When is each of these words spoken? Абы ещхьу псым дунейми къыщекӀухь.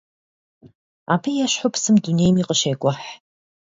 Абы 1.13 1.31
ещхьу 1.45 1.69
псым 1.73 1.95
дунейми 2.03 2.43
къыщекӀухь. 2.47 3.05